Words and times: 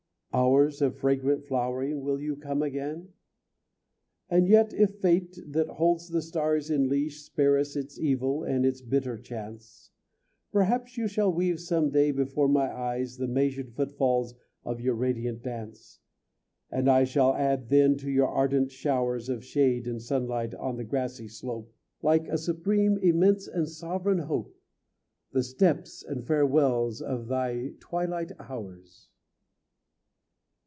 Hours 0.33 0.81
of 0.81 0.95
fragrant 0.95 1.43
flowering, 1.43 1.99
will 2.03 2.17
you 2.17 2.37
come 2.37 2.61
again? 2.61 3.09
And 4.29 4.47
yet 4.47 4.73
if 4.73 5.01
Fate, 5.01 5.37
that 5.45 5.67
holds 5.67 6.07
the 6.07 6.21
stars 6.21 6.69
in 6.69 6.87
leash, 6.87 7.21
Spare 7.23 7.57
us 7.57 7.75
its 7.75 7.99
evil 7.99 8.41
and 8.45 8.65
its 8.65 8.81
bitter 8.81 9.17
chance, 9.17 9.91
Perhaps 10.53 10.95
you 10.97 11.09
shall 11.09 11.33
weave 11.33 11.59
some 11.59 11.89
day 11.89 12.11
before 12.11 12.47
my 12.47 12.71
eyes 12.73 13.17
The 13.17 13.27
measured 13.27 13.73
footfalls 13.73 14.33
of 14.63 14.79
your 14.79 14.95
radiant 14.95 15.43
dance; 15.43 15.99
And 16.69 16.89
I 16.89 17.03
shall 17.03 17.35
add 17.35 17.67
then 17.67 17.97
to 17.97 18.09
your 18.09 18.29
ardent 18.29 18.71
showers 18.71 19.27
Of 19.27 19.43
shade 19.43 19.85
and 19.85 20.01
sunlight 20.01 20.55
on 20.55 20.77
the 20.77 20.85
grassy 20.85 21.27
slope 21.27 21.73
Like 22.01 22.29
a 22.29 22.37
supreme, 22.37 22.97
immense 22.99 23.49
and 23.49 23.67
sovereign 23.67 24.19
hope 24.19 24.55
The 25.33 25.43
steps 25.43 26.01
and 26.05 26.25
farewells 26.25 27.01
of 27.01 27.27
my 27.27 27.73
"Twilight 27.81 28.31
Hours." 28.39 29.09